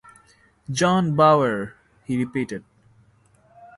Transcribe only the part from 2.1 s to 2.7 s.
repeated.